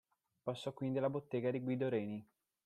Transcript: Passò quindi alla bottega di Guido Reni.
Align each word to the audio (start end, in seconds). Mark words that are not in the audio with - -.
Passò 0.41 0.73
quindi 0.73 0.97
alla 0.97 1.11
bottega 1.11 1.51
di 1.51 1.59
Guido 1.59 1.87
Reni. 1.87 2.27